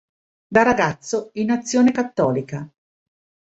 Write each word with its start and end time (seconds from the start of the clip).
Da 0.47 0.63
ragazzo 0.63 1.29
in 1.33 1.51
Azione 1.51 1.91
Cattolica. 1.91 2.67